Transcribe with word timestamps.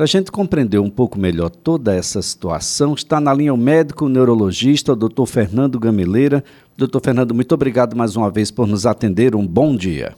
Para 0.00 0.04
a 0.04 0.08
gente 0.08 0.32
compreender 0.32 0.78
um 0.78 0.88
pouco 0.88 1.18
melhor 1.18 1.50
toda 1.50 1.94
essa 1.94 2.22
situação, 2.22 2.94
está 2.94 3.20
na 3.20 3.34
linha 3.34 3.52
o 3.52 3.56
médico 3.58 4.08
neurologista, 4.08 4.96
doutor 4.96 5.26
Fernando 5.26 5.78
Gameleira. 5.78 6.42
Doutor 6.74 7.02
Fernando, 7.04 7.34
muito 7.34 7.54
obrigado 7.54 7.94
mais 7.94 8.16
uma 8.16 8.30
vez 8.30 8.50
por 8.50 8.66
nos 8.66 8.86
atender. 8.86 9.36
Um 9.36 9.46
bom 9.46 9.76
dia. 9.76 10.14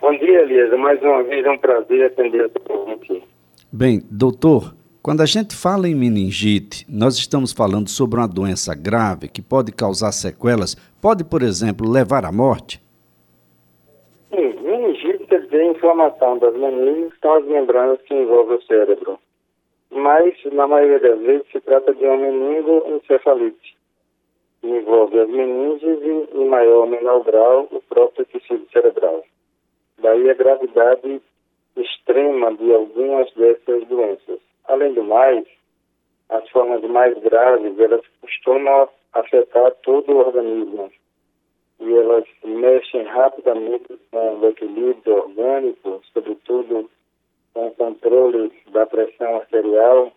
Bom 0.00 0.10
dia, 0.16 0.40
Elisa. 0.40 0.74
Mais 0.78 0.98
uma 1.02 1.22
vez 1.22 1.44
é 1.44 1.50
um 1.50 1.58
prazer 1.58 2.06
atender 2.06 2.46
a 2.46 2.48
todos 2.48 2.94
aqui. 2.94 3.22
Bem, 3.70 4.02
doutor, 4.10 4.74
quando 5.02 5.20
a 5.20 5.26
gente 5.26 5.54
fala 5.54 5.86
em 5.86 5.94
meningite, 5.94 6.86
nós 6.88 7.18
estamos 7.18 7.52
falando 7.52 7.90
sobre 7.90 8.18
uma 8.18 8.26
doença 8.26 8.74
grave 8.74 9.28
que 9.28 9.42
pode 9.42 9.70
causar 9.70 10.12
sequelas, 10.12 10.74
pode, 10.98 11.24
por 11.24 11.42
exemplo, 11.42 11.86
levar 11.86 12.24
à 12.24 12.32
morte? 12.32 12.80
Dizer 15.58 15.72
inflamação 15.72 16.38
das 16.38 16.54
meninges, 16.54 17.12
que 17.14 17.18
são 17.18 17.34
as 17.34 17.44
membranas 17.44 18.00
que 18.02 18.14
envolvem 18.14 18.58
o 18.58 18.62
cérebro. 18.62 19.18
Mas, 19.90 20.36
na 20.52 20.68
maioria 20.68 21.00
das 21.00 21.18
vezes, 21.18 21.50
se 21.50 21.60
trata 21.62 21.92
de 21.92 22.04
uma 22.04 22.16
meningoencefalite, 22.16 23.76
que 24.60 24.68
envolve 24.68 25.18
as 25.18 25.28
meninges 25.28 25.98
e, 26.00 26.38
em 26.38 26.44
maior 26.44 26.82
ou 26.82 26.86
menor 26.86 27.24
grau, 27.24 27.66
o 27.72 27.82
próprio 27.88 28.24
tecido 28.26 28.70
cerebral. 28.70 29.24
Daí 29.98 30.30
a 30.30 30.34
gravidade 30.34 31.20
extrema 31.76 32.54
de 32.54 32.72
algumas 32.72 33.28
dessas 33.32 33.84
doenças. 33.88 34.38
Além 34.68 34.94
do 34.94 35.02
mais, 35.02 35.44
as 36.28 36.48
formas 36.50 36.82
mais 36.82 37.18
graves, 37.18 37.80
elas 37.80 38.02
costumam 38.20 38.88
afetar 39.12 39.72
todo 39.82 40.12
o 40.12 40.18
organismo 40.18 40.88
e 41.80 41.94
elas 41.94 42.24
mexem 42.44 43.02
rapidamente 43.04 43.98
com 44.10 44.38
o 44.38 44.48
equilíbrio 44.48 45.16
orgânico, 45.16 46.02
sobretudo 46.12 46.90
com 47.54 47.68
o 47.68 47.70
controle 47.72 48.52
da 48.72 48.86
pressão 48.86 49.36
arterial 49.36 50.12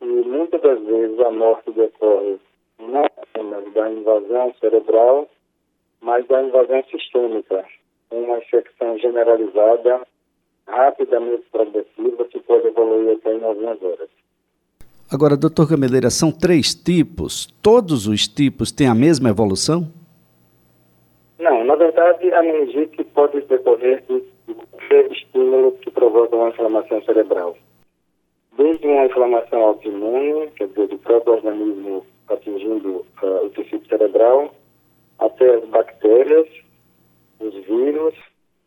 e 0.00 0.04
muitas 0.04 0.60
das 0.60 0.80
vezes 0.82 1.18
a 1.20 1.30
morte 1.30 1.70
decorre 1.72 2.38
não 2.78 3.04
apenas 3.04 3.72
da 3.72 3.90
invasão 3.90 4.54
cerebral, 4.60 5.28
mas 6.00 6.26
da 6.26 6.42
invasão 6.42 6.84
sistêmica, 6.90 7.64
uma 8.10 8.38
infecção 8.38 8.98
generalizada 8.98 10.06
rapidamente 10.66 11.44
progressiva 11.50 12.24
que 12.26 12.40
pode 12.40 12.66
evoluir 12.66 13.16
até 13.16 13.34
em 13.34 13.42
algumas 13.42 13.82
horas. 13.82 14.08
Agora, 15.10 15.36
doutor 15.36 15.68
Cameleira, 15.68 16.10
são 16.10 16.32
três 16.32 16.74
tipos. 16.74 17.46
Todos 17.62 18.06
os 18.08 18.26
tipos 18.26 18.72
têm 18.72 18.88
a 18.88 18.94
mesma 18.94 19.28
evolução? 19.28 19.88
Não, 21.38 21.64
na 21.64 21.74
verdade, 21.74 22.32
a 22.32 22.42
meningite 22.42 23.04
pode 23.04 23.40
decorrer 23.42 24.02
de 24.08 24.22
qualquer 24.54 25.12
estímulo 25.12 25.72
que 25.72 25.90
provoca 25.90 26.34
uma 26.34 26.48
inflamação 26.48 27.02
cerebral. 27.02 27.56
Desde 28.56 28.86
uma 28.86 29.04
inflamação 29.04 29.62
autoimune, 29.62 30.50
quer 30.52 30.68
dizer, 30.68 30.88
do 30.88 30.98
próprio 30.98 31.34
organismo 31.34 32.06
atingindo 32.28 33.04
uh, 33.22 33.46
o 33.46 33.50
tecido 33.50 33.86
cerebral, 33.86 34.54
até 35.18 35.56
as 35.56 35.64
bactérias, 35.66 36.48
os 37.38 37.54
vírus, 37.66 38.14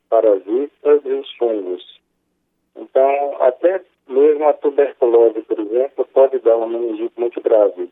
parasitas 0.10 1.02
e 1.06 1.14
os 1.14 1.32
fungos. 1.38 2.00
Então, 2.76 3.36
até 3.42 3.82
mesmo 4.08 4.48
a 4.48 4.54
tuberculose, 4.54 5.42
por 5.42 5.60
exemplo, 5.60 6.08
pode 6.14 6.40
dar 6.40 6.56
uma 6.56 6.68
meningite 6.68 7.14
muito 7.18 7.42
grave. 7.42 7.90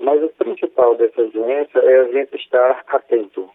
Mas 0.00 0.22
o 0.22 0.28
principal 0.30 0.96
dessa 0.96 1.22
doença 1.26 1.78
é 1.78 2.00
a 2.00 2.08
gente 2.12 2.34
estar 2.36 2.82
atento, 2.86 3.50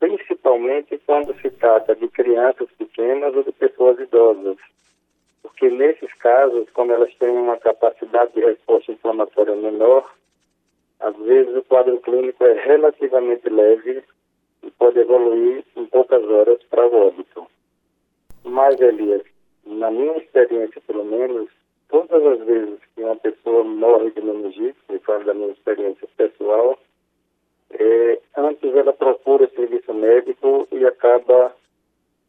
principalmente 0.00 0.98
quando 1.04 1.38
se 1.40 1.50
trata 1.50 1.94
de 1.94 2.08
crianças 2.08 2.68
pequenas 2.78 3.34
ou 3.34 3.42
de 3.42 3.52
pessoas 3.52 3.98
idosas. 4.00 4.56
Porque 5.42 5.68
nesses 5.68 6.12
casos, 6.14 6.68
como 6.70 6.92
elas 6.92 7.14
têm 7.16 7.30
uma 7.30 7.58
capacidade 7.58 8.32
de 8.32 8.40
resposta 8.40 8.92
inflamatória 8.92 9.54
menor, 9.54 10.10
às 11.00 11.16
vezes 11.16 11.54
o 11.54 11.62
quadro 11.64 12.00
clínico 12.00 12.42
é 12.44 12.54
relativamente 12.64 13.48
leve 13.48 14.02
e 14.62 14.70
pode 14.72 14.98
evoluir 14.98 15.64
em 15.76 15.84
poucas 15.86 16.24
horas 16.24 16.62
para 16.64 16.86
o 16.86 17.08
óbito. 17.08 17.46
Mas, 18.42 18.80
Elias, 18.80 19.22
na 19.64 19.90
minha 19.90 20.16
experiência, 20.16 20.80
pelo 20.86 21.04
menos, 21.04 21.50
todas 21.88 22.24
as 22.24 22.46
vezes 22.46 22.78
que 22.94 23.02
uma 23.02 23.16
pessoa 23.16 23.64
morre 23.64 24.10
de 24.10 24.20
meningite, 24.22 24.76
falo 25.06 25.24
da 25.24 25.34
minha 25.34 25.52
experiência 25.52 26.08
pessoal, 26.16 26.78
é, 27.70 28.20
antes 28.36 28.74
ela 28.74 28.92
procura 28.92 29.48
serviço 29.48 29.94
médico 29.94 30.68
e 30.72 30.84
acaba 30.84 31.54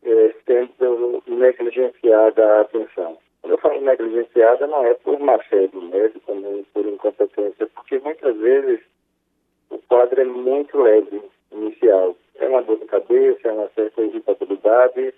é, 0.04 0.36
sendo 0.46 1.24
negligenciada 1.28 2.46
a 2.46 2.62
atenção. 2.62 3.18
Quando 3.42 3.54
eu 3.54 3.58
falo 3.60 3.82
negligenciada, 3.82 4.68
não 4.68 4.86
é 4.86 4.94
por 4.94 5.20
má 5.20 5.38
fé 5.40 5.68
do 5.68 5.82
médico, 5.82 6.34
nem 6.36 6.64
por 6.74 6.86
incompetência, 6.86 7.68
porque 7.68 8.00
muitas 8.00 8.36
vezes 8.38 8.80
o 9.70 9.78
quadro 9.80 10.22
é 10.22 10.26
muito 10.26 10.82
leve 10.82 11.22
inicial 11.52 12.16
é 12.40 12.48
uma 12.48 12.62
dor 12.62 12.78
de 12.78 12.86
cabeça, 12.86 13.48
é 13.48 13.52
uma 13.52 13.70
certa 13.70 14.02
irritabilidade, 14.02 15.14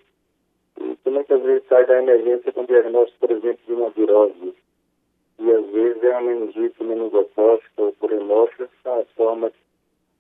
e 0.78 1.10
muitas 1.10 1.42
vezes 1.42 1.68
sai 1.68 1.86
da 1.86 2.00
emergência 2.00 2.52
com 2.52 2.66
diagnóstico, 2.66 3.20
por 3.20 3.32
exemplo, 3.32 3.60
de 3.66 3.74
uma 3.74 3.90
virose. 3.90 4.56
E 5.40 5.52
às 5.52 5.66
vezes 5.68 6.04
é 6.04 6.12
uma 6.18 6.22
meningite 6.22 6.84
meningocócica 6.84 7.82
ou 7.82 7.94
por 7.94 8.12
hemófilos, 8.12 8.70
são 8.84 9.00
as 9.00 9.10
formas 9.12 9.54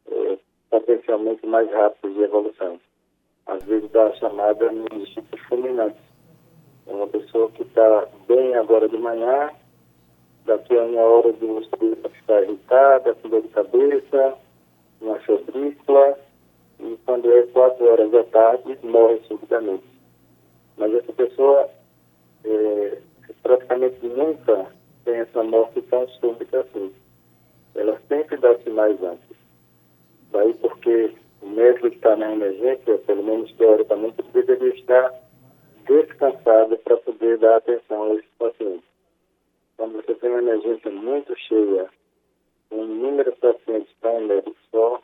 é, 0.09 0.37
potencialmente 0.69 1.45
mais 1.45 1.69
rápidas 1.71 2.15
de 2.15 2.23
evolução. 2.23 2.79
Às 3.45 3.63
vezes 3.65 3.91
dá 3.91 4.07
a 4.07 4.15
chamada 4.15 4.71
meningite 4.71 5.37
fulminante. 5.49 5.99
É 6.87 6.93
uma 6.93 7.07
pessoa 7.07 7.51
que 7.51 7.63
está 7.63 8.07
bem 8.27 8.55
agora 8.55 8.87
de 8.87 8.97
manhã, 8.97 9.51
daqui 10.45 10.77
a 10.77 10.83
uma 10.83 11.01
hora 11.01 11.33
do 11.33 11.59
estudo 11.59 12.09
ficar 12.09 12.43
irritada, 12.43 13.13
com 13.15 13.29
dor 13.29 13.41
de 13.41 13.49
cabeça, 13.49 14.37
uma 15.01 15.19
febrícula, 15.19 16.17
e 16.79 16.97
quando 17.05 17.29
é 17.31 17.43
quatro 17.47 17.85
horas 17.85 18.09
da 18.09 18.23
tarde, 18.23 18.77
morre 18.83 19.19
subitamente. 19.27 19.83
Mas 20.77 20.93
essa 20.93 21.11
pessoa 21.11 21.69
é, 22.45 22.97
praticamente 23.43 24.05
nunca 24.07 24.78
tem 25.05 25.15
essa 25.15 25.43
morte 25.43 25.81
tão 25.83 26.07
súbita 26.07 26.61
assim. 26.61 26.93
Ela 27.75 27.99
sempre 28.07 28.37
dá 28.37 28.57
sinais 28.59 29.01
antes. 29.03 29.37
Daí 30.31 30.53
porque 30.55 31.13
o 31.41 31.47
médico 31.47 31.89
que 31.89 31.95
está 31.95 32.15
na 32.15 32.33
emergência, 32.33 32.97
pelo 32.99 33.23
menos 33.23 33.51
teoricamente, 33.53 34.21
deveria 34.33 34.73
estar 34.75 35.13
descansado 35.87 36.77
para 36.79 36.97
poder 36.97 37.37
dar 37.37 37.57
atenção 37.57 38.03
a 38.03 38.15
esses 38.15 38.31
pacientes. 38.37 38.89
Quando 39.77 39.93
você 39.93 40.13
tem 40.15 40.29
uma 40.29 40.39
emergência 40.39 40.91
muito 40.91 41.35
cheia, 41.37 41.89
com 42.69 42.83
inúmeros 42.83 43.35
pacientes 43.35 43.91
para 43.99 44.11
um 44.11 44.27
médico 44.27 44.55
só, 44.69 45.01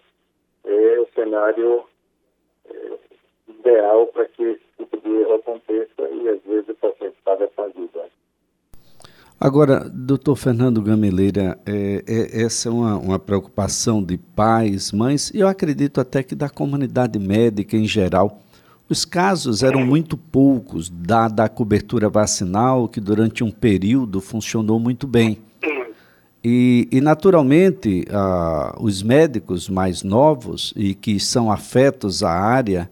é 0.66 1.00
o 1.00 1.07
cenário 1.16 1.85
é, 2.69 2.97
ideal 3.47 4.07
para 4.07 4.25
que 4.25 4.44
esse 4.44 4.63
tipo 4.77 4.97
de 4.97 5.09
erro 5.09 5.35
aconteça 5.35 6.01
e 6.12 6.29
às 6.29 6.41
vezes 6.44 6.69
o 6.69 6.75
paciente 6.75 7.16
com 7.23 7.62
a 7.62 7.67
vida. 7.67 8.09
Agora, 9.40 9.90
doutor 9.94 10.38
Fernando 10.38 10.81
Gameleira, 10.81 11.59
é, 11.66 12.03
é, 12.07 12.41
essa 12.44 12.69
é 12.69 12.72
uma, 12.72 12.97
uma, 12.97 13.19
preocupação 13.19 14.01
de 14.01 14.18
pais, 14.18 14.94
mães, 14.94 15.29
e 15.34 15.40
eu 15.40 15.47
acredito 15.47 16.00
até 16.00 16.23
que 16.23 16.34
da 16.34 16.50
comunidade 16.50 17.19
médica 17.19 17.75
em 17.75 17.85
geral. 17.85 18.41
Os 18.88 19.03
casos 19.03 19.62
eram 19.62 19.85
muito 19.85 20.16
poucos, 20.16 20.90
dada 20.90 21.44
a 21.44 21.50
cobertura 21.50 22.07
vacinal, 22.07 22.88
que 22.88 23.01
durante 23.01 23.44
um 23.44 23.51
período 23.51 24.22
funcionou 24.22 24.79
muito 24.79 25.06
bem. 25.06 25.40
E, 26.41 26.88
e 26.91 27.01
naturalmente, 27.01 28.06
ah, 28.12 28.75
os 28.79 29.03
médicos 29.03 29.68
mais 29.68 30.01
novos 30.01 30.72
e 30.78 30.94
que 30.94 31.19
são 31.19 31.51
afetos 31.51 32.24
à 32.24 32.31
área 32.31 32.90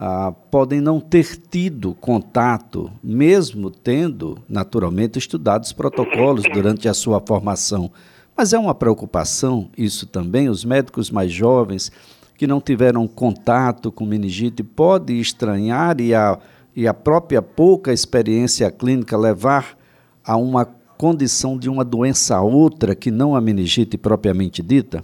ah, 0.00 0.32
podem 0.48 0.80
não 0.80 1.00
ter 1.00 1.36
tido 1.50 1.92
contato, 1.94 2.88
mesmo 3.02 3.68
tendo, 3.68 4.38
naturalmente, 4.48 5.18
estudado 5.18 5.64
os 5.64 5.72
protocolos 5.72 6.44
durante 6.52 6.88
a 6.88 6.94
sua 6.94 7.20
formação. 7.20 7.90
Mas 8.36 8.52
é 8.52 8.58
uma 8.58 8.76
preocupação 8.76 9.68
isso 9.76 10.06
também, 10.06 10.48
os 10.48 10.64
médicos 10.64 11.10
mais 11.10 11.32
jovens 11.32 11.90
que 12.36 12.46
não 12.46 12.60
tiveram 12.60 13.08
contato 13.08 13.90
com 13.90 14.06
meningite 14.06 14.62
podem 14.62 15.18
estranhar 15.18 16.00
e 16.00 16.14
a, 16.14 16.38
e 16.76 16.86
a 16.86 16.94
própria 16.94 17.42
pouca 17.42 17.92
experiência 17.92 18.70
clínica 18.70 19.16
levar 19.18 19.76
a 20.24 20.36
uma 20.36 20.64
condição 20.96 21.58
de 21.58 21.68
uma 21.68 21.84
doença 21.84 22.40
outra 22.40 22.94
que 22.94 23.10
não 23.10 23.34
a 23.34 23.40
meningite 23.40 23.98
propriamente 23.98 24.62
dita? 24.62 25.02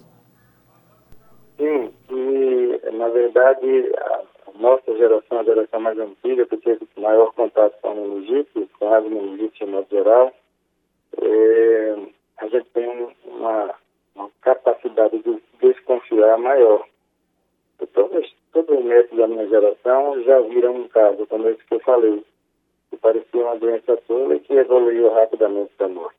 Sim, 1.58 1.90
e 2.11 2.97
na 2.97 3.08
verdade 3.08 3.93
a 3.99 4.13
nossa 4.59 4.97
geração, 4.97 5.41
a 5.41 5.45
geração 5.45 5.81
mais 5.81 5.99
antiga, 5.99 6.47
que 6.47 6.56
teve 6.59 6.87
maior 6.97 7.33
contato 7.35 7.79
com 7.81 7.91
a 7.91 7.95
meningite, 7.95 8.69
com 8.79 8.95
a 8.95 9.01
meningite 9.01 9.65
em 9.65 9.67
modo 9.67 9.87
geral, 9.91 10.33
é, 11.21 11.97
a 12.39 12.49
gente 12.49 12.67
tem 12.71 12.89
uma, 13.27 13.75
uma, 14.15 14.31
capacidade 14.41 15.19
de 15.19 15.43
desconfiar 15.61 16.39
maior. 16.39 16.87
Todos, 17.93 18.35
todos 18.53 18.79
os 18.79 18.85
médicos 18.85 19.19
da 19.19 19.27
minha 19.27 19.47
geração 19.49 20.23
já 20.23 20.41
viram 20.41 20.75
um 20.77 20.89
caso 20.89 21.27
como 21.27 21.49
esse 21.49 21.65
que 21.65 21.75
eu 21.75 21.81
falei. 21.81 22.25
O 22.91 22.97
parecia 22.97 23.43
uma 23.43 23.57
doença 23.57 23.97
tola 24.09 24.37
e 24.37 24.41
que 24.41 24.55
evoluiu 24.55 25.12
rapidamente 25.12 25.73
para 25.77 25.89
morte. 25.89 26.17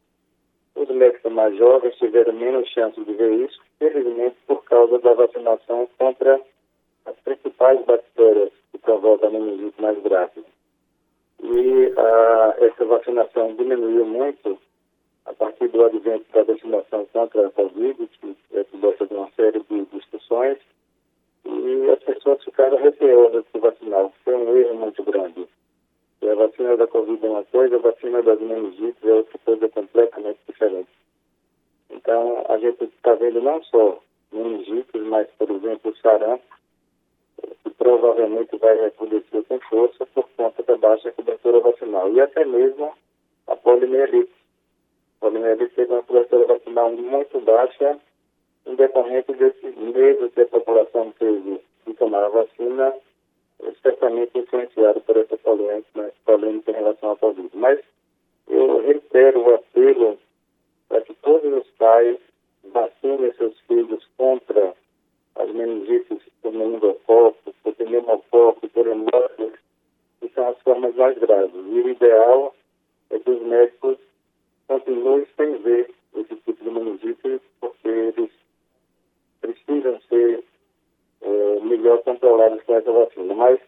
Os 0.76 0.90
médicos 0.90 1.31
mais 1.31 1.56
jovens 1.58 1.96
tiveram 1.96 2.34
menos 2.34 2.70
chance 2.70 3.02
de 3.02 3.14
ver 3.14 3.31
isso, 3.46 3.60
felizmente 3.80 4.36
por 4.46 4.64
causa 4.66 5.00
da 5.00 5.14
vacinação 5.14 5.88
contra 5.98 6.40
as 7.06 7.16
principais 7.18 7.84
bactérias 7.86 8.52
que 8.72 8.78
provocam 8.80 9.31
meningite 9.31 9.81
mais 9.81 10.02
grave. 10.02 10.44
E 11.44 11.94
essa 12.66 12.86
vacinação 12.86 13.54
diminuiu 13.56 14.06
muito 14.06 14.57
a 15.25 15.34
partir 15.34 15.68
do 15.69 15.84
advento 15.84 16.25
da 16.34 16.44
vacinação 16.44 17.06
contra 17.12 17.48
a 17.48 17.52
Covid, 17.52 18.07
que 18.07 18.36
é 18.54 18.66
gosta 18.78 19.07
de 19.07 19.13
uma 19.13 19.30
série 19.31 19.60
de 19.60 19.86
discussões, 19.86 20.57
e 21.44 21.90
as 21.90 22.00
pessoas 22.04 22.44
ficaram 22.44 22.78
receosas 22.78 23.44
de 23.44 23.52
se 23.52 23.60
vacinar. 23.60 24.10
Foi 24.24 24.36
um 24.36 24.57
erro 24.57 24.75
muito 24.75 25.04
grande. 25.04 25.48
E 26.22 26.30
a 26.30 26.36
vacina 26.36 26.78
da 26.78 26.88
Covid 26.88 27.25
é 27.25 27.30
uma 27.30 27.44
coisa, 27.46 27.75
a 27.75 27.80
vacina 27.80 28.22
das 28.22 28.40
meningites 28.40 29.04
é 29.04 29.13
outra 29.13 29.38
coisa 29.40 29.69
completamente 29.69 30.40
diferente. 30.48 30.90
Então, 31.90 32.46
a 32.50 32.57
gente 32.57 32.84
está 32.84 33.13
vendo 33.16 33.42
não 33.42 33.62
só 33.63 34.00
meningites, 34.31 35.02
mas, 35.04 35.28
por 35.38 35.50
exemplo, 35.52 35.92
o 35.92 35.98
sarampo, 35.98 36.44
que 37.63 37.69
provavelmente 37.72 38.57
vai 38.57 38.80
recrudescer 38.80 39.44
com 39.44 39.60
força 39.62 40.06
por 40.07 40.28
conta 40.38 40.64
da 40.64 40.78
baixa 40.78 41.12
cobertura 41.12 41.60
vacinal. 41.60 42.12
E 42.12 42.22
até 42.22 42.45
mesmo 42.45 42.94
a 43.66 43.72
poliomielite. 43.72 44.32
A 45.18 45.26
poliomielite 45.26 45.76
teve 45.76 45.92
uma 45.92 46.04
cobertura 46.04 46.46
vacinal 46.46 46.92
muito 46.92 47.40
baixa 47.40 48.00
em 48.66 48.76
decorrente 48.76 49.34
desse 49.34 49.66
medo 49.66 50.30
que 50.30 50.42
a 50.42 50.48
população 50.48 51.12
teve 51.18 51.60
de 51.88 51.94
tomar 51.96 52.24
a 52.24 52.30
vacina, 52.30 52.94
certamente 53.82 54.38
influenciado 54.38 55.02
por 55.02 55.18
essa 55.18 55.38
polêmica, 55.38 55.88
né, 55.96 56.12
polêmica 56.26 56.72
em 56.72 56.76
relação 56.76 57.12
à 57.12 57.18
Covid. 57.18 57.50
Mas 57.54 57.80
eu 58.48 58.82
reitero 58.82 59.42
o 59.42 59.56
apelo 59.56 60.18
para 60.88 61.02
que 61.02 61.14
todos 61.16 61.52
os 61.54 61.68
pais 61.72 62.18
vacinem 62.66 63.34
seus 63.34 63.60
filhos 63.62 64.08
contra 64.18 64.74
as 65.36 65.50
meningites 65.52 66.20
por 66.42 66.54
meningococo, 66.54 67.54
por 67.64 67.76
pneumococo, 67.76 68.68
por 68.70 68.88
hemófilos, 68.88 69.54
que 70.20 70.30
são 70.30 70.50
as 70.50 70.60
formas 70.62 70.96
mais 70.96 71.18
graves. 71.18 71.54
E 71.54 71.82
o 71.82 71.90
ideal 71.90 72.54
é 73.16 73.20
que 73.20 73.30
os 73.30 73.42
médicos 73.44 73.98
continuem 74.68 75.26
sem 75.38 75.58
ver 75.62 75.90
esse 76.16 76.36
tipo 76.36 76.64
de 76.64 76.70
meningite, 76.70 77.42
porque 77.60 77.88
eles 77.88 78.32
precisam 79.42 80.00
ser 80.10 80.44
é, 81.22 81.60
melhor 81.62 82.02
controlados 82.04 82.62
com 82.64 82.76
essa 82.76 82.92
vacina. 82.92 83.34
Mas 83.34 83.60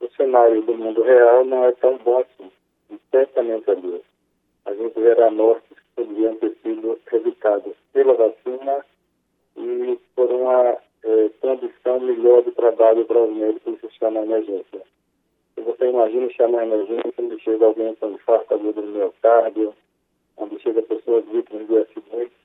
o 0.00 0.08
cenário 0.16 0.62
do 0.62 0.74
mundo 0.74 1.02
real 1.02 1.44
não 1.44 1.64
é 1.64 1.72
tão 1.72 1.96
bom 1.98 2.18
assim. 2.18 2.50
E 2.90 2.98
certamente 3.10 3.70
ali 3.70 4.02
a 4.64 4.74
gente 4.74 5.00
verá 5.00 5.30
mortes 5.30 5.78
que 5.78 5.84
poderiam 5.96 6.36
ter 6.36 6.56
sido 6.62 6.98
evitadas 7.12 7.74
pela 7.92 8.14
vacina 8.14 8.84
e 9.56 9.98
por 10.14 10.30
uma 10.30 10.76
é, 11.04 11.28
condição 11.40 12.00
melhor 12.00 12.42
de 12.42 12.50
trabalho 12.52 13.04
para 13.06 13.22
os 13.22 13.36
médicos 13.36 13.80
que 13.80 13.98
chamam 13.98 14.24
emergência. 14.24 14.82
Você 15.64 15.88
imagina 15.88 16.30
chamar 16.30 16.64
emergência, 16.64 17.12
onde 17.18 17.40
chega 17.40 17.66
alguém 17.66 17.94
com 17.96 18.10
infarto 18.10 18.54
agudo 18.54 18.82
no 18.82 18.92
miocárdio, 18.92 19.74
onde 20.36 20.58
chega 20.60 20.82
pessoas 20.82 21.24
vítimas 21.26 21.66
de 21.66 21.78
acidentes, 21.78 22.38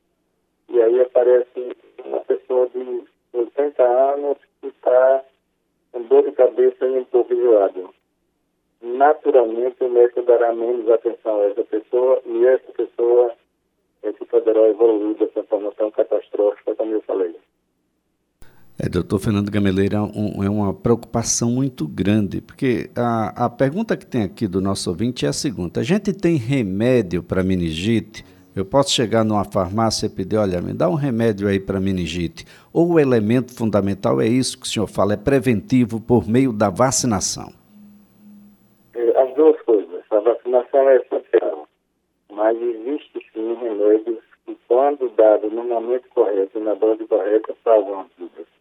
e 0.69 0.81
aí 0.81 1.01
aparece 1.01 1.75
uma 2.03 2.19
pessoa 2.21 2.67
de 2.69 3.03
80 3.33 3.83
anos 3.83 4.37
que 4.61 4.67
está 4.67 5.23
com 5.91 6.01
dor 6.03 6.23
de 6.23 6.31
cabeça 6.31 6.85
e 6.85 6.99
um 6.99 7.05
pouco 7.05 7.33
enjoado. 7.33 7.93
Naturalmente, 8.81 9.83
o 9.83 9.89
médico 9.89 10.23
dará 10.23 10.51
menos 10.53 10.89
atenção 10.89 11.39
a 11.39 11.45
essa 11.45 11.63
pessoa 11.63 12.21
e 12.25 12.45
essa 12.45 12.71
pessoa 12.73 13.33
é 14.01 14.11
que 14.11 14.25
poderá 14.25 14.67
evoluir 14.67 15.15
dessa 15.15 15.43
forma 15.43 15.71
tão 15.71 15.89
catastrófica 15.91 16.75
como 16.75 16.93
eu 16.93 17.01
falei. 17.03 17.35
É, 18.85 18.89
doutor 18.89 19.17
Fernando 19.17 19.49
Gameleira, 19.49 20.03
um, 20.03 20.43
é 20.43 20.49
uma 20.49 20.73
preocupação 20.73 21.49
muito 21.49 21.87
grande, 21.87 22.41
porque 22.41 22.89
a, 22.93 23.45
a 23.45 23.49
pergunta 23.49 23.95
que 23.95 24.05
tem 24.05 24.23
aqui 24.23 24.45
do 24.45 24.59
nosso 24.59 24.89
ouvinte 24.89 25.25
é 25.25 25.29
a 25.29 25.33
seguinte: 25.33 25.79
a 25.79 25.83
gente 25.83 26.11
tem 26.11 26.35
remédio 26.35 27.23
para 27.23 27.41
meningite? 27.43 28.25
Eu 28.53 28.65
posso 28.65 28.91
chegar 28.91 29.23
numa 29.23 29.45
farmácia 29.45 30.07
e 30.07 30.09
pedir, 30.09 30.35
olha, 30.35 30.59
me 30.59 30.73
dá 30.73 30.89
um 30.89 30.95
remédio 30.95 31.47
aí 31.47 31.61
para 31.61 31.79
meningite. 31.79 32.45
Ou 32.73 32.91
o 32.91 32.99
elemento 32.99 33.55
fundamental 33.55 34.19
é 34.19 34.27
isso 34.27 34.59
que 34.59 34.65
o 34.65 34.69
senhor 34.69 34.87
fala, 34.87 35.13
é 35.13 35.17
preventivo 35.17 36.01
por 36.01 36.27
meio 36.27 36.51
da 36.51 36.69
vacinação? 36.69 37.53
É, 38.93 39.21
as 39.21 39.33
duas 39.33 39.61
coisas. 39.61 40.03
A 40.11 40.19
vacinação 40.19 40.89
é 40.89 40.97
essencial, 40.97 41.69
mas 42.29 42.61
existe 42.61 43.25
sim 43.33 43.55
remédios 43.61 44.19
que, 44.45 44.57
quando 44.67 45.09
dado 45.15 45.49
no 45.49 45.63
momento 45.63 46.03
correto 46.13 46.59
na 46.59 46.73
dose 46.73 47.07
correta, 47.07 47.55
salvam 47.63 48.07
vidas. 48.19 48.52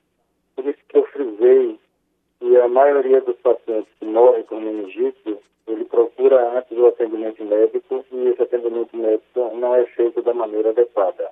Por 0.54 0.66
isso 0.66 0.78
que 0.88 0.98
eu 0.98 1.04
frisei 1.06 1.78
que 2.38 2.56
a 2.56 2.68
maioria 2.68 3.20
dos 3.20 3.36
pacientes 3.36 3.92
que 3.98 4.04
morrem 4.04 4.42
com 4.44 4.60
meningite 4.60 5.38
ele 5.66 5.84
procura 5.84 6.58
antes 6.58 6.76
o 6.76 6.86
atendimento 6.86 7.44
médico 7.44 8.04
e 8.10 8.28
esse 8.28 8.42
atendimento 8.42 8.96
médico 8.96 9.56
não 9.56 9.74
é 9.76 9.84
feito 9.86 10.20
da 10.22 10.34
maneira 10.34 10.70
adequada. 10.70 11.30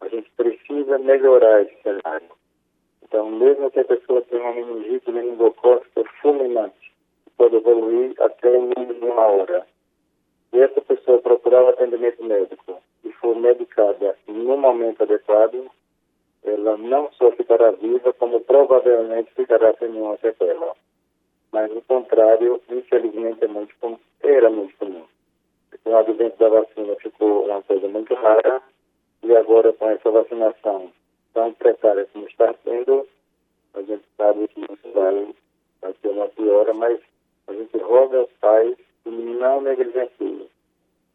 A 0.00 0.08
gente 0.08 0.30
precisa 0.36 0.98
melhorar 0.98 1.62
esse 1.62 1.82
cenário. 1.82 2.30
Então, 3.02 3.30
mesmo 3.30 3.70
que 3.70 3.80
a 3.80 3.84
pessoa 3.84 4.22
tenha 4.22 4.42
uma 4.42 4.54
meningite 4.54 5.10
meningocócica 5.10 6.02
fulminante, 6.22 6.92
pode 7.36 7.56
evoluir 7.56 8.14
até 8.20 8.50
mínimo 8.58 8.94
de 8.94 9.04
uma 9.04 9.26
hora, 9.26 9.66
e 10.52 10.60
essa 10.60 10.80
pessoa 10.80 11.20
procurar 11.20 11.62
o 11.62 11.68
atendimento 11.68 12.24
médico 12.24 12.80
e 13.04 13.12
for 13.12 13.36
medicada 13.36 14.16
no 14.26 14.56
momento 14.56 15.02
adequado, 15.02 15.70
ela 16.44 16.76
não 16.76 17.10
só 17.12 17.30
ficará 17.32 17.70
viva, 17.72 18.12
como 18.14 18.40
provavelmente 18.40 19.32
ficará 19.34 19.74
sem 19.74 19.88
nenhuma 19.90 20.16
sequela 20.18 20.74
mas 21.52 21.70
o 21.70 21.82
contrário, 21.82 22.60
infelizmente, 22.70 23.44
é 23.44 23.46
muito 23.46 23.74
comum, 23.78 23.98
era 24.22 24.48
muito 24.48 24.74
comum. 24.78 25.04
Com 25.84 25.90
o 25.90 25.96
advento 25.96 26.38
da 26.38 26.48
vacina 26.48 26.96
ficou 26.96 27.44
uma 27.44 27.62
coisa 27.62 27.86
muito 27.88 28.14
rara, 28.14 28.62
e 29.22 29.36
agora 29.36 29.72
com 29.74 29.90
essa 29.90 30.10
vacinação 30.10 30.90
tão 31.34 31.52
precária 31.52 32.08
como 32.12 32.26
está 32.26 32.54
sendo, 32.64 33.06
a 33.74 33.82
gente 33.82 34.04
sabe 34.16 34.48
que 34.48 34.60
isso 34.60 34.92
vai, 34.94 35.34
vai 35.82 35.94
uma 36.04 36.28
piora, 36.28 36.72
mas 36.72 36.98
a 37.48 37.52
gente 37.52 37.76
roga 37.78 38.18
aos 38.20 38.30
pais 38.40 38.76
que 39.04 39.10
não 39.10 39.60
negligenciem. 39.60 40.48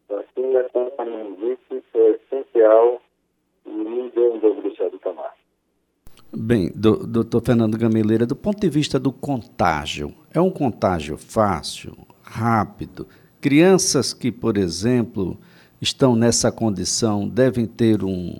Vacina 0.07 0.63
contra 0.71 1.03
meningite 1.03 1.83
é 1.95 2.09
essencial 2.09 3.01
e. 3.67 5.47
Bem, 6.33 6.71
do, 6.75 7.07
doutor 7.07 7.41
Fernando 7.41 7.77
Gameleira, 7.77 8.25
do 8.25 8.35
ponto 8.35 8.59
de 8.59 8.69
vista 8.69 8.99
do 8.99 9.11
contágio, 9.11 10.13
é 10.33 10.41
um 10.41 10.49
contágio 10.49 11.17
fácil, 11.17 11.97
rápido? 12.21 13.07
Crianças 13.39 14.13
que, 14.13 14.31
por 14.31 14.57
exemplo, 14.57 15.37
estão 15.81 16.15
nessa 16.15 16.51
condição 16.51 17.27
devem 17.27 17.65
ter 17.65 18.03
um, 18.03 18.35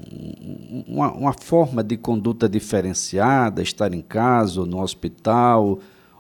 uma, 0.88 1.14
uma, 1.14 1.34
forma 1.34 1.84
de 1.84 1.96
conduta 1.96 2.50
diferenciada, 2.50 3.62
estar 3.62 3.94
em 3.94 4.02
casa 4.02 4.62
ou 4.62 4.66
no 4.66 4.82
hospital 4.82 5.80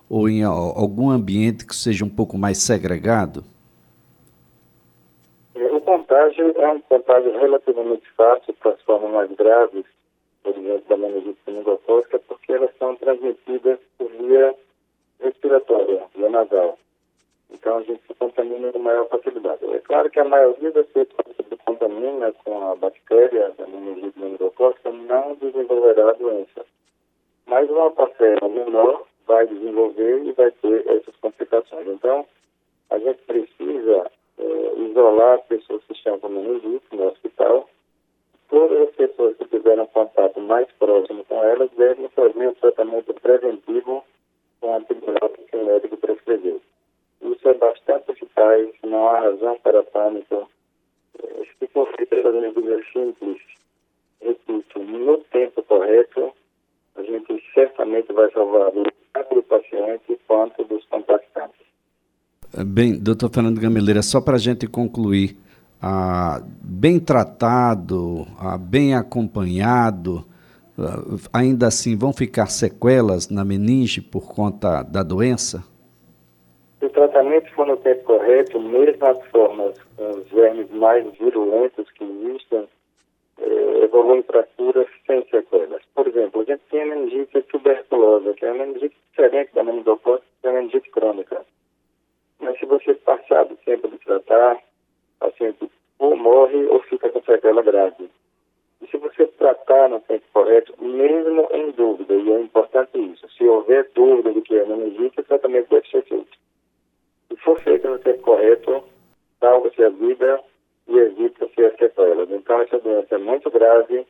ou 0.09 0.29
em 0.29 0.43
algum 0.43 1.09
ambiente 1.09 1.65
que 1.65 1.75
seja 1.75 2.05
um 2.05 2.09
pouco 2.09 2.37
mais 2.37 2.59
segregado? 2.59 3.43
Contágio 6.17 6.51
é 6.57 6.67
um 6.69 6.79
contágio 6.79 7.31
relativamente 7.37 8.09
fácil 8.13 8.51
para 8.55 8.71
as 8.71 8.81
formas 8.81 9.11
mais 9.11 9.31
graves 9.33 9.85
por 10.41 10.57
exemplo, 10.57 10.83
da 10.89 10.97
meningite 10.97 11.37
meningocócica, 11.45 12.17
porque 12.19 12.53
elas 12.53 12.71
são 12.79 12.95
transmitidas 12.95 13.77
por 13.99 14.09
via 14.09 14.55
respiratória, 15.19 16.05
via 16.15 16.29
nasal. 16.29 16.79
Então 17.51 17.77
a 17.77 17.83
gente 17.83 18.01
se 18.07 18.15
contamina 18.15 18.71
com 18.71 18.79
maior 18.79 19.07
facilidade. 19.09 19.63
É 19.65 19.79
claro 19.79 20.09
que 20.09 20.19
a 20.19 20.23
maioria 20.23 20.71
das 20.71 20.87
pessoas 20.87 21.35
que 21.37 21.43
se 21.43 21.57
contamina 21.57 22.33
com 22.43 22.71
a 22.71 22.75
bactéria 22.75 23.51
da 23.51 23.67
meningite 23.67 24.19
meningocócica 24.19 24.91
não 24.91 25.35
desenvolverá 25.35 26.09
a 26.09 26.13
doença. 26.13 26.65
Mas 27.45 27.69
uma 27.69 27.91
parcela 27.91 28.49
menor 28.49 29.03
vai 29.27 29.45
desenvolver 29.45 30.23
e 30.23 30.31
vai 30.31 30.49
ter 30.49 30.87
essas 30.87 31.15
complicações. 31.17 31.87
Então, 31.87 32.25
a 32.89 32.97
gente 32.97 33.21
precisa 33.23 34.09
é, 34.37 34.79
isolar 34.89 35.41
pessoas 35.47 35.83
que 35.85 35.93
estão 35.93 36.19
com 36.19 36.29
meningite 36.29 36.85
no 36.95 37.07
hospital. 37.07 37.69
Todas 38.49 38.87
as 38.87 38.95
pessoas 38.95 39.35
que 39.37 39.45
tiveram 39.45 39.85
contato 39.87 40.39
mais 40.39 40.67
próximo 40.79 41.25
com 41.25 41.43
elas 41.43 41.69
devem 41.71 42.07
fazer 42.09 42.47
o 42.47 42.55
tratamento 42.55 43.13
preventivo 43.15 44.03
com 44.61 44.75
antibiótico 44.75 45.45
que 45.45 45.57
o 45.57 45.65
médico 45.65 45.97
prescreveu. 45.97 46.61
Isso 47.21 47.49
é 47.49 47.53
bastante 47.53 48.11
eficaz, 48.11 48.69
não 48.83 49.07
há 49.09 49.19
razão 49.19 49.59
para 49.59 49.83
pânico. 49.83 50.49
Eh, 51.19 51.43
se 51.59 51.67
for 51.67 51.87
feita 51.95 52.15
essa 52.15 52.31
medida 52.31 52.81
simples, 52.93 53.41
repito, 54.21 54.79
no 54.79 55.17
tempo 55.25 55.63
correto, 55.63 56.33
a 56.95 57.03
gente 57.03 57.43
certamente 57.53 58.11
vai 58.13 58.31
salvar 58.31 58.71
tanto 59.13 59.35
do 59.35 59.43
paciente 59.43 60.19
quanto 60.27 60.63
dos 60.63 60.85
contactantes. 60.85 61.67
Bem, 62.77 62.93
doutor 62.95 63.31
Fernando 63.33 63.59
Gameleira, 63.59 64.03
só 64.03 64.21
para 64.21 64.35
a 64.35 64.37
gente 64.37 64.67
concluir, 64.67 65.35
ah, 65.81 66.39
bem 66.61 66.99
tratado, 66.99 68.27
ah, 68.39 68.55
bem 68.55 68.93
acompanhado, 68.93 70.23
ah, 70.77 71.01
ainda 71.33 71.65
assim 71.65 71.97
vão 71.97 72.13
ficar 72.13 72.45
sequelas 72.45 73.31
na 73.31 73.43
meninge 73.43 73.99
por 73.99 74.31
conta 74.31 74.83
da 74.83 75.01
doença? 75.01 75.63
Se 76.77 76.85
o 76.85 76.89
tratamento 76.91 77.51
for 77.55 77.65
no 77.65 77.77
tempo 77.77 78.03
correto, 78.03 78.59
mesmo 78.59 79.03
as 79.07 79.25
formas, 79.31 79.73
os 79.97 80.29
vermes 80.29 80.69
mais 80.69 81.03
virulentos 81.17 81.89
que 81.93 82.03
existem, 82.03 82.67
eh, 83.39 83.85
evoluem 83.85 84.21
para 84.21 84.43
curas 84.55 84.85
sem 85.07 85.25
sequelas. 85.31 85.81
Por 85.95 86.07
exemplo, 86.07 86.41
a 86.41 86.43
gente 86.43 86.61
tem 86.69 86.83
a 86.83 86.95
meningite 86.95 87.41
tuberculosa, 87.51 88.35
que 88.35 88.45
é 88.45 88.51
uma 88.51 88.67
meningite 88.67 88.95
diferente 89.09 89.49
da 89.55 89.63
meningocose, 89.63 90.21
que 90.39 90.47
é 90.47 90.51
a 90.51 90.53
meningite 90.53 90.91
crônica. 90.91 91.43
Mas 92.39 92.59
se 92.59 92.65
você 92.65 92.93
passar 92.93 93.45
do 93.45 93.55
tempo 93.57 93.87
de 93.87 93.97
tratar, 93.99 94.55
o 94.55 95.19
paciente 95.19 95.69
ou 95.99 96.15
morre 96.15 96.65
ou 96.67 96.81
fica 96.83 97.09
com 97.09 97.21
sequela 97.23 97.61
grave. 97.61 98.09
E 98.81 98.87
se 98.87 98.97
você 98.97 99.25
tratar 99.25 99.89
no 99.89 99.99
tempo 100.01 100.23
correto, 100.31 100.73
mesmo 100.79 101.47
em 101.51 101.71
dúvida, 101.71 102.13
e 102.13 102.31
é 102.31 102.39
importante 102.39 102.97
isso, 102.97 103.27
se 103.31 103.43
houver 103.43 103.89
dúvida 103.95 104.31
de 104.31 104.41
que 104.41 104.55
é 104.55 104.65
meningite, 104.65 105.19
o 105.19 105.23
tratamento 105.23 105.69
deve 105.69 105.87
ser 105.89 106.03
feito. 106.03 106.37
Se 107.27 107.35
for 107.37 107.59
feito 107.61 107.87
no 107.89 107.97
tempo 107.99 108.21
correto, 108.21 108.83
salva-se 109.77 109.83
a 109.83 109.89
vida 109.89 110.39
e 110.87 110.97
evita-se 110.97 111.63
as 111.63 111.77
sequelas. 111.77 112.29
Então, 112.31 112.61
essa 112.61 112.79
doença 112.79 113.15
é 113.15 113.17
muito 113.17 113.49
grave, 113.51 114.05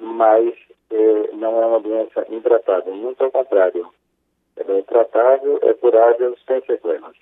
mas 0.00 0.54
eh, 0.90 1.30
não 1.34 1.62
é 1.62 1.66
uma 1.66 1.80
doença 1.80 2.26
intratável. 2.30 2.94
Muito 2.94 3.22
ao 3.22 3.30
contrário. 3.30 3.86
Ela 4.56 4.78
é 4.78 4.82
tratável, 4.82 5.58
é 5.62 5.74
curável, 5.74 6.36
sem 6.46 6.60
sequelas. 6.64 7.16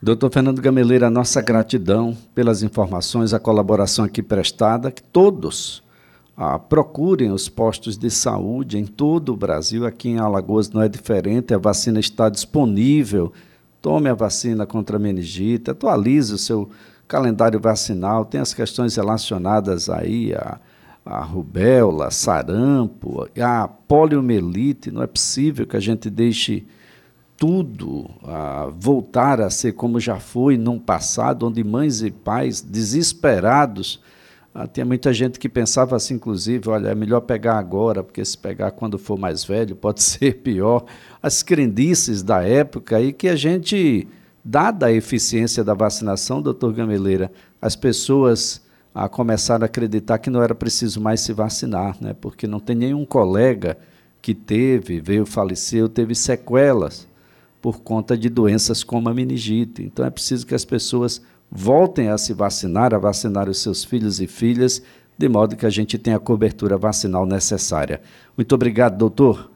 Doutor 0.00 0.30
Fernando 0.32 0.62
Gameleira, 0.62 1.10
nossa 1.10 1.42
gratidão 1.42 2.14
pelas 2.34 2.62
informações, 2.62 3.34
a 3.34 3.40
colaboração 3.40 4.04
aqui 4.04 4.22
prestada, 4.22 4.92
que 4.92 5.02
todos 5.02 5.82
ah, 6.36 6.56
procurem 6.56 7.32
os 7.32 7.48
postos 7.48 7.98
de 7.98 8.08
saúde 8.08 8.78
em 8.78 8.86
todo 8.86 9.32
o 9.32 9.36
Brasil, 9.36 9.84
aqui 9.84 10.10
em 10.10 10.20
Alagoas 10.20 10.70
não 10.70 10.80
é 10.80 10.88
diferente, 10.88 11.52
a 11.52 11.58
vacina 11.58 11.98
está 11.98 12.28
disponível, 12.28 13.32
tome 13.80 14.08
a 14.08 14.14
vacina 14.14 14.66
contra 14.66 14.96
a 14.96 15.00
meningite, 15.00 15.70
atualize 15.70 16.34
o 16.34 16.38
seu 16.38 16.68
calendário 17.06 17.58
vacinal, 17.58 18.24
tem 18.24 18.40
as 18.40 18.52
questões 18.52 18.96
relacionadas 18.96 19.88
aí 19.88 20.34
a, 20.34 20.58
a 21.04 21.22
rubéola, 21.22 22.10
sarampo, 22.10 23.28
a 23.40 23.66
poliomielite, 23.66 24.90
não 24.90 25.02
é 25.02 25.06
possível 25.06 25.66
que 25.66 25.76
a 25.76 25.80
gente 25.80 26.10
deixe 26.10 26.66
tudo 27.38 28.10
a 28.24 28.68
voltar 28.76 29.40
a 29.40 29.48
ser 29.48 29.72
como 29.72 30.00
já 30.00 30.18
foi 30.18 30.58
num 30.58 30.78
passado, 30.78 31.46
onde 31.46 31.62
mães 31.62 32.02
e 32.02 32.10
pais 32.10 32.60
desesperados. 32.60 34.02
Ah, 34.54 34.66
tinha 34.66 34.84
muita 34.84 35.12
gente 35.12 35.38
que 35.38 35.48
pensava 35.48 35.94
assim, 35.94 36.14
inclusive, 36.14 36.68
olha, 36.68 36.88
é 36.88 36.94
melhor 36.94 37.20
pegar 37.20 37.58
agora, 37.58 38.02
porque 38.02 38.24
se 38.24 38.36
pegar 38.36 38.70
quando 38.72 38.98
for 38.98 39.18
mais 39.18 39.44
velho 39.44 39.76
pode 39.76 40.02
ser 40.02 40.38
pior. 40.38 40.84
As 41.22 41.42
crendices 41.42 42.22
da 42.22 42.42
época 42.42 43.00
e 43.00 43.12
que 43.12 43.28
a 43.28 43.36
gente, 43.36 44.08
dada 44.44 44.86
a 44.86 44.92
eficiência 44.92 45.62
da 45.62 45.74
vacinação, 45.74 46.42
doutor 46.42 46.72
Gameleira, 46.72 47.30
as 47.60 47.76
pessoas 47.76 48.66
a 48.94 49.08
começaram 49.08 49.62
a 49.62 49.66
acreditar 49.66 50.18
que 50.18 50.30
não 50.30 50.42
era 50.42 50.54
preciso 50.54 51.00
mais 51.00 51.20
se 51.20 51.32
vacinar, 51.32 51.96
né? 52.00 52.14
porque 52.20 52.46
não 52.48 52.58
tem 52.58 52.74
nenhum 52.74 53.04
colega 53.04 53.78
que 54.20 54.34
teve, 54.34 55.00
veio 55.00 55.24
faleceu, 55.24 55.88
teve 55.88 56.14
sequelas 56.14 57.06
por 57.62 57.80
conta 57.80 58.16
de 58.16 58.28
doenças 58.28 58.82
como 58.82 59.08
a 59.08 59.14
meningite. 59.14 59.82
Então 59.84 60.04
é 60.04 60.10
preciso 60.10 60.46
que 60.46 60.54
as 60.54 60.64
pessoas 60.64 61.22
voltem 61.50 62.08
a 62.08 62.18
se 62.18 62.32
vacinar, 62.32 62.94
a 62.94 62.98
vacinar 62.98 63.48
os 63.48 63.62
seus 63.62 63.84
filhos 63.84 64.20
e 64.20 64.26
filhas, 64.26 64.82
de 65.16 65.28
modo 65.28 65.56
que 65.56 65.66
a 65.66 65.70
gente 65.70 65.98
tenha 65.98 66.16
a 66.16 66.20
cobertura 66.20 66.76
vacinal 66.76 67.26
necessária. 67.26 68.00
Muito 68.36 68.54
obrigado, 68.54 68.96
doutor. 68.96 69.50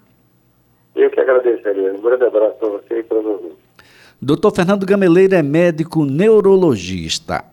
Eu 0.95 1.11
que 1.11 1.21
agradeço, 1.21 1.67
Elias. 1.69 1.97
Um 1.99 2.03
grande 2.03 2.25
abraço 2.25 2.57
para 2.59 2.69
você 2.69 2.99
e 2.99 3.03
para 3.03 3.19
os 3.19 3.27
ouvintes. 3.27 3.57
Doutor 4.21 4.53
Fernando 4.55 4.87
Gameleira 4.87 5.37
é 5.37 5.43
médico 5.43 6.05
neurologista. 6.05 7.45